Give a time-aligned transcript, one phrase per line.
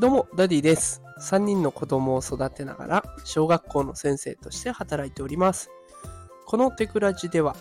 [0.00, 1.02] どうも、ダディです。
[1.20, 5.68] 3人の子供を育てながら、小学校の先生として働いております。
[6.46, 7.54] このテクラジでは、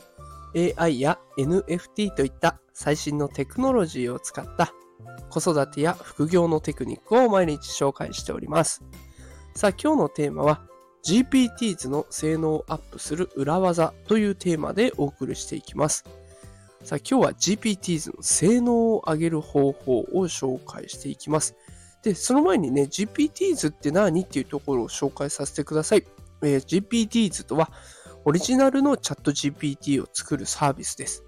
[0.55, 4.73] AI や NFT といった最新のテクノロジーを使った
[5.29, 8.85] 子育てや副業のテクニックを毎日紹介しております。
[9.53, 10.61] さあ、今日のテーマは、
[11.03, 16.05] GPTs の性能をアップする裏技というテーマでお送りしていきます。
[16.85, 21.57] さあ、今日は GPTs の性能を上げる方法を紹介していきます。
[22.03, 26.05] で、その前にね、GPTs って何っていうところを紹介させてください。
[26.41, 27.71] えー GPTs とは、
[28.25, 31.23] オリジナルのチャット GPT を作るサービスです。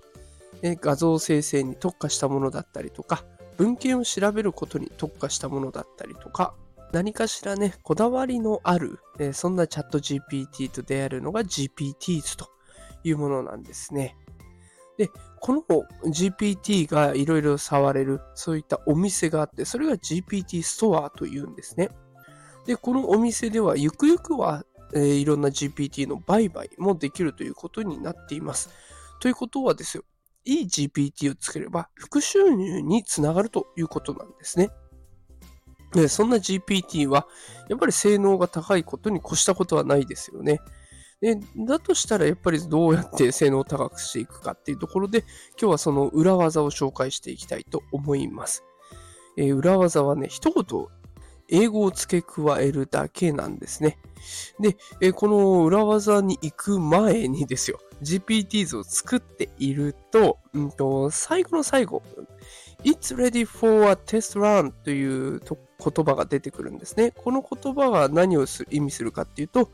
[0.61, 3.25] えー画像生成に特化したものだったりとか、
[3.57, 6.53] 文献を調べることに特化したものだったりとか、
[6.93, 12.49] 何かしらね、こだわりのある、えーそんなチャット GPT と出会えるのが GPTs と
[13.03, 14.15] いうものなんですね。
[15.01, 15.63] で、この
[16.11, 21.89] GPT がいろいろ触れる、そういったお店があって、それが GPT ストアというんですね。
[22.67, 28.69] で、このお店では、ゆくゆくは、えーいろんな GPT の売買もできるということになっています。
[29.19, 30.03] ということはですよ、
[30.45, 34.69] いい GPT を作れば、副収入につながるということなんですね。
[35.93, 37.25] でそんな GPT は、
[37.67, 40.59] やっぱり性能が高いことに越したことはないですよね。
[41.21, 45.19] でだとしたらやっぱりどうやって性能を高くしていくかっていうところで
[45.51, 48.63] 今日はその裏技を紹介していきたいと思います。
[49.37, 50.85] えー裏技はね、一言
[51.49, 53.97] 英語を付け加えるだけなんですね。
[54.59, 62.01] で、えーこの裏技に行く前にですよ、GPTs を作っていると、んと最後の最後、
[62.83, 67.11] It's ready for a test run という言葉が出てくるんですね。
[67.11, 69.71] この言葉が何を意味するかっていうと、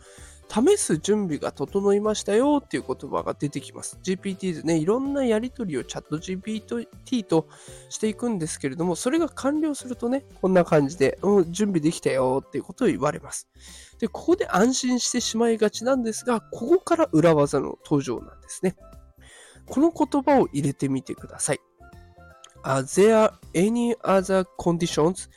[0.49, 3.99] 試す準備が整いましたよっていう言葉が出てきます。
[4.03, 7.47] GPT でね、いろんなやり取りをチャット GPT と
[7.89, 13.47] していくんですけれども、それが完了するとね、こんな感じで、うん、準備できたよっていうことを言われます。
[13.99, 18.75] で、ここで安心してしまいがちなんですが、ここから裏技の登場なんですね。
[19.65, 21.59] この言葉を入れてみてください。
[22.63, 25.29] Are there any other conditions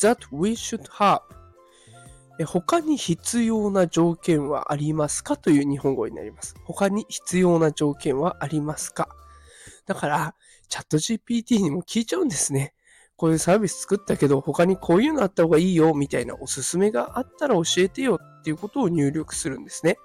[0.00, 1.20] that we should have?
[2.44, 6.54] 他に必要な条件はありますかという日本語になります。
[6.64, 9.08] 他に必要な条件はありますか
[9.86, 10.34] だから、
[10.68, 12.74] チャット GPT にも聞いちゃうんですね。
[13.16, 19.98] こういうサービス作ったけど、他にこういうのあった方がいいよ、みたいなおすすめがあったら教えてよっていうことを入力するんですね。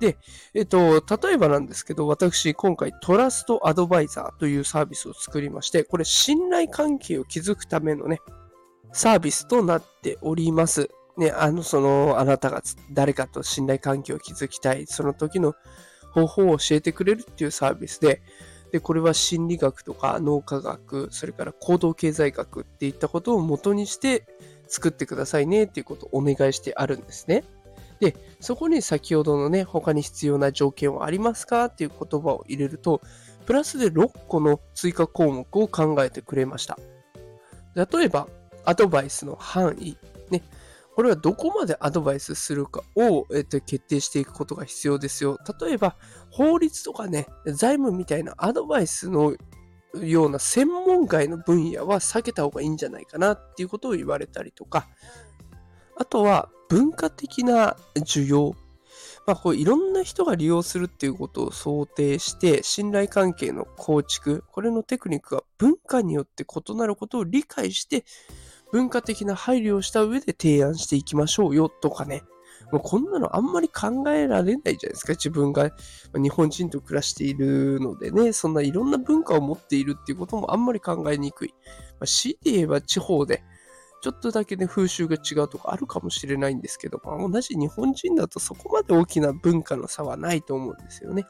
[0.00, 0.16] で、
[0.54, 8.20] えっと、例えばなんですけど、私、今回、トラストアドバイザーというサービスを作りまして、これ、信頼関係を築くためのね、
[8.92, 10.88] サービスとなっております。
[11.20, 15.54] ね、あの、その、あなたが誰かと信頼関係を築きたい、その時の
[16.12, 18.22] 方法を教えてくれるっていうサービスで、
[18.72, 24.26] で、これは心理学とか脳科学、それから行動経済学っていったことを元にして
[24.66, 27.44] 作ってくださいねっていうことをお願いしてあるんですね。
[28.00, 33.02] で、そこに先ほどのね、他に必要な条件はありますかっていう言葉を入れると、
[33.44, 36.78] プラスで6個の追加項目を考えてくれました。
[37.74, 38.26] 例えば、
[38.64, 39.98] アドバイスの範囲。
[40.30, 40.42] ね。
[40.96, 45.38] これはどこまでアドバイスするかを、えっと、決定していくことが必要ですよ。
[45.60, 45.96] 例えば、
[46.30, 49.34] 法律とかね、財務みたいなアドバイスの
[49.94, 54.88] ような専門外の分野は避けた方がいいんじゃないかなっていうことを言われたりとか、
[55.96, 58.54] あとは文化的な需要。
[59.26, 68.04] まあ、こういろんな人が利用するっていうことを想定して、信頼関係の構築、これのテクニックは文化によって異なることを理解して、
[68.72, 72.22] 文化的な配慮をした上で提案していきましょうよとかね。
[72.72, 75.12] もうこんなのあんまり考えられないじゃないですか。
[75.14, 75.70] 自分が
[76.14, 81.54] 日本人と暮らしているのでね、そんないろんな文化を持っているっていうこともあんまり考えにくい。
[81.98, 83.42] まあ、強いて言えば地方で、
[84.02, 91.26] ちょっとだけね、風習が違うとかあるかもしれないんですけど、まあ、同じ日本人だとそこまで大きな文化の差はないと思うんですよね。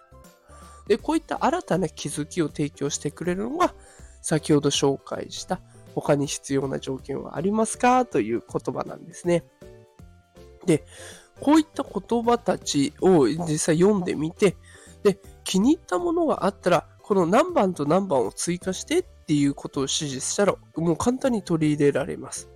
[0.87, 3.75] で、こういった新たな気づきを提供してくれるのが、
[4.23, 5.61] 先ほど紹介した
[5.95, 8.07] 他に必要な条件はありますか？
[8.07, 9.45] という言葉なんですね。
[10.67, 10.85] で、
[11.41, 14.57] こういった言葉たちを実際読んでみて、
[15.03, 22.49] で、気に入ったものがあったら、この何番と何番を追加してっていうことを指示したら、もう簡単に取り入れられます。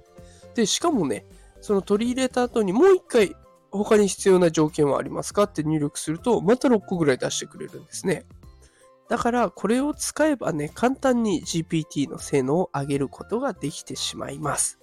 [0.54, 1.24] で、しかもね、
[1.60, 3.34] その取り入れた後にもう一回
[3.70, 5.44] 他に必要な条件はありますか？
[5.44, 8.26] って入力すると、また6個ぐらい出してくれるんですね。
[9.08, 14.78] だから、これを使えばね、簡単に GPT の性能を上げることができてしまいます。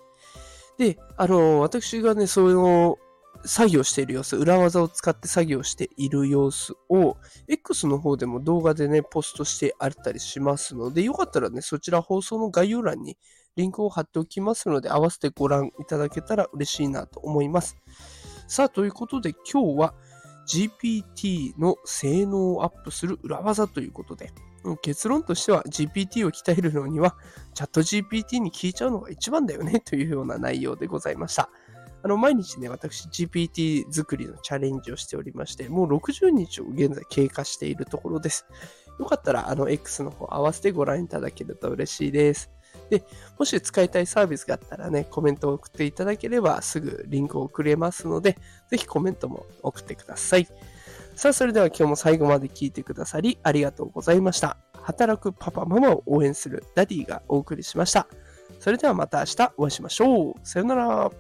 [0.77, 2.97] で、あの、私がね、その、
[3.44, 13.18] 作業している様子、裏技を使って作業している様子を、X の方でも動画でね、ポストしてあったりしますので、よかったらね、そちら放送の概要欄に
[13.56, 17.77] リンクを貼っておきますので、合わせてご覧いただけたら嬉しいなと思います。
[18.47, 19.94] さあ、ということで今日は
[20.48, 24.32] GPT の性能をアップする裏技ということで、
[24.82, 27.16] 結論としては GPT を鍛えるのには
[27.54, 31.50] チャット GPT に聞いちゃうのが一番だよね というような内容でございました。
[32.04, 38.48] あの、毎日ね、私 GPT 作りのチャレンジをしておりまして、もう60日を現在経過しているところです。
[39.00, 42.50] よかったら、あの、X の方合わせてご覧いただけると嬉しいです。
[42.92, 43.06] で、
[43.40, 48.38] もし使いたいサービスがあったらね、コメントを送っていただければすぐリンクを送れますので、
[48.70, 50.48] ぜひコメントも送ってください。
[51.16, 54.58] さあ、それでは今日も最後まで聞いてくださりありがとうございました。
[54.74, 58.08] 働くパパママを応援するダディがお送りしました。
[58.60, 60.34] それではまた明日お会いしましょう。
[60.44, 61.12] さよなら。